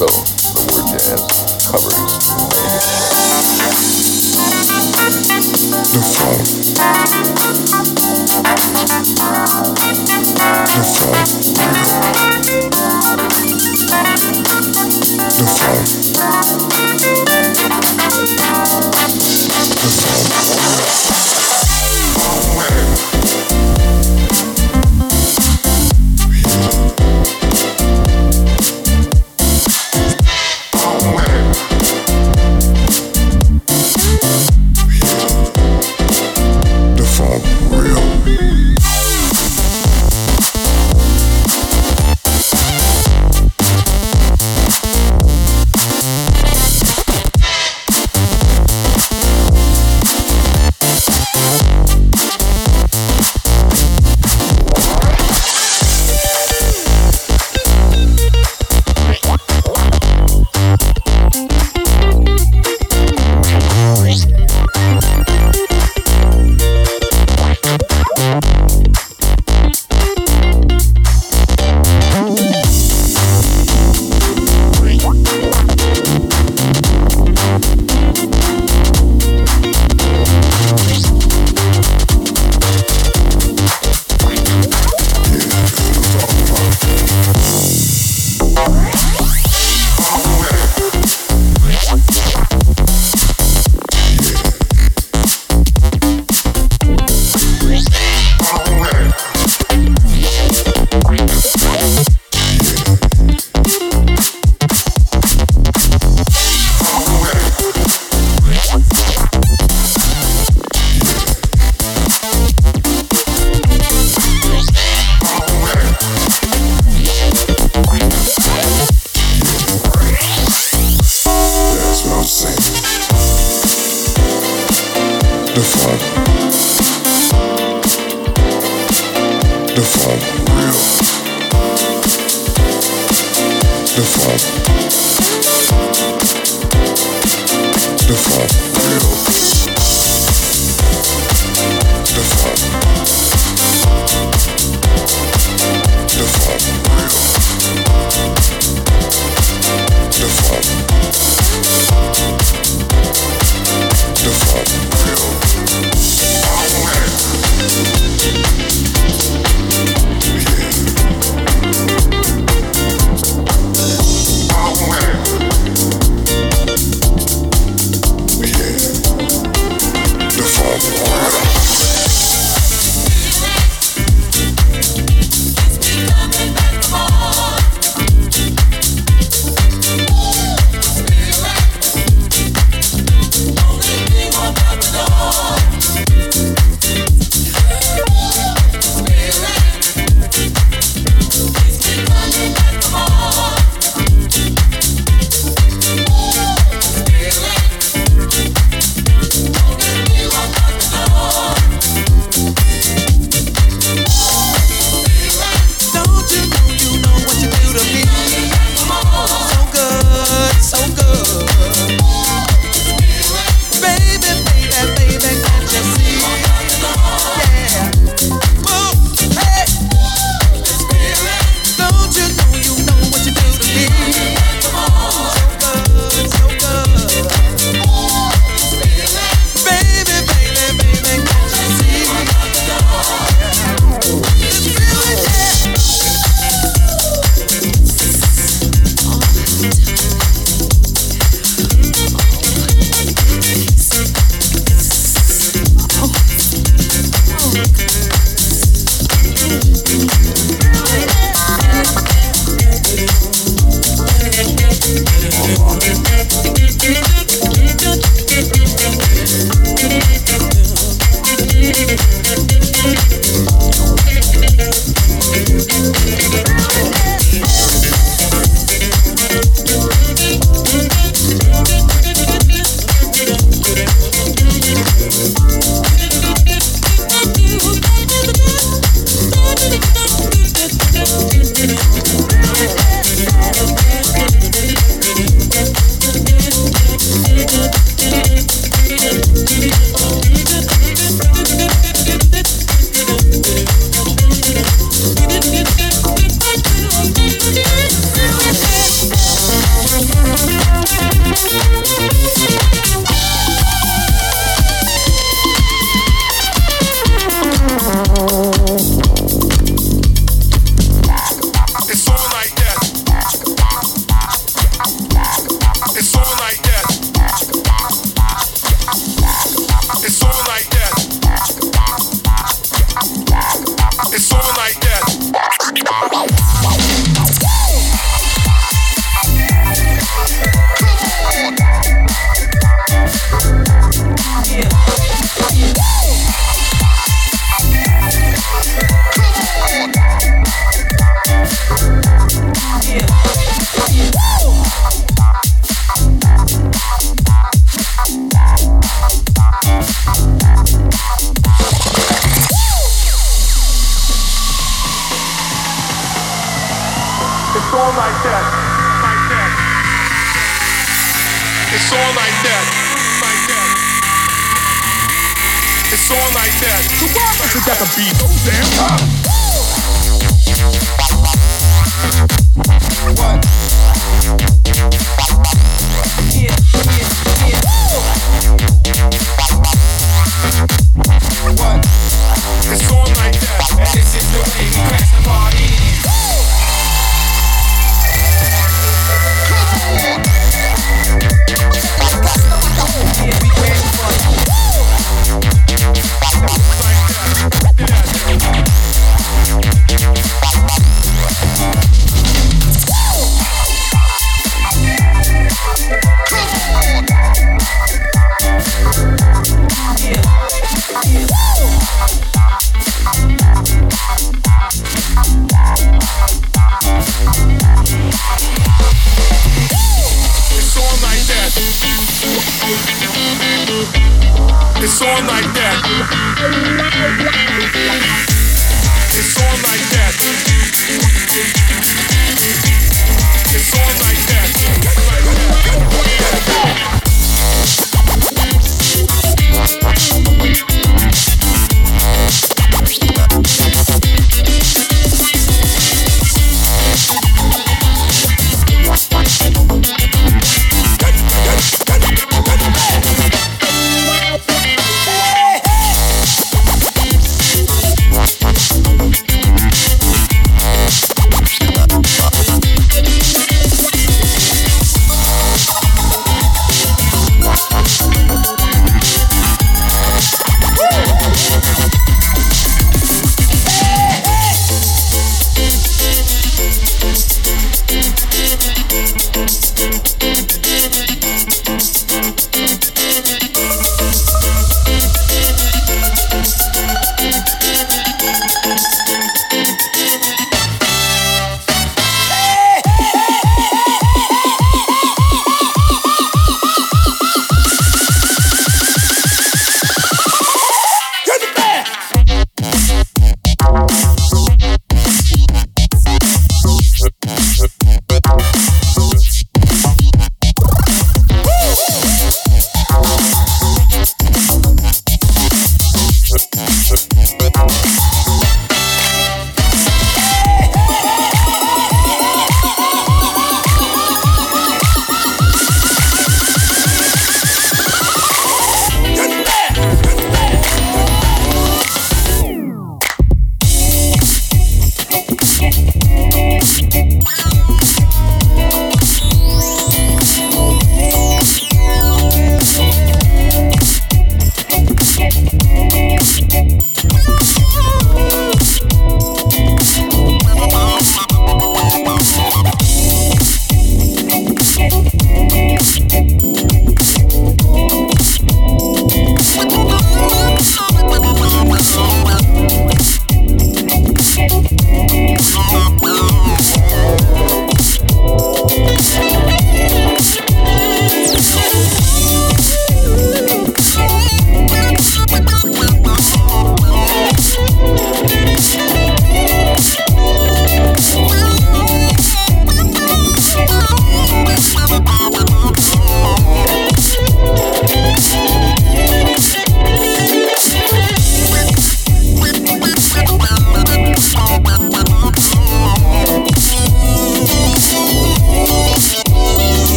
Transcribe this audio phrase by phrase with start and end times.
[0.00, 1.20] So the word jazz
[1.68, 2.80] covers many
[5.92, 6.40] The phone.
[10.72, 10.82] The
[11.52, 11.69] phone.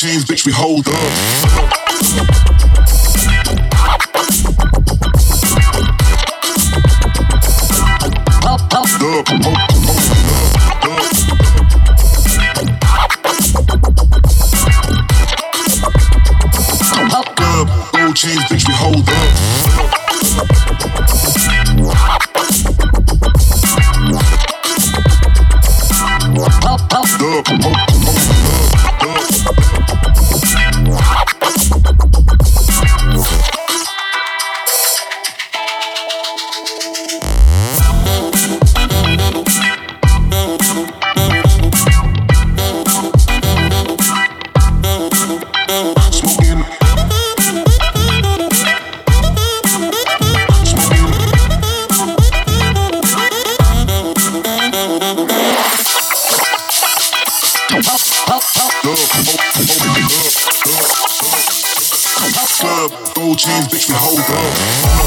[0.00, 0.94] chains, bitch, we hold up.
[8.98, 9.69] Gold
[63.40, 64.99] chains, bitch, we hold up.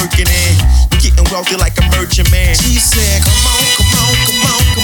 [0.00, 0.52] working in.
[0.90, 2.54] We getting wealthy like a merchant man.
[2.54, 4.81] She said, Come on, come on, come on, come on.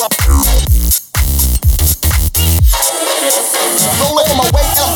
[0.00, 0.12] up.
[4.00, 4.95] Rolling from my way up.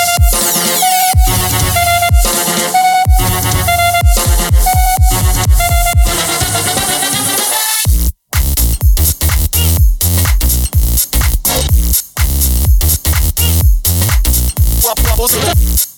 [15.21, 15.90] postando.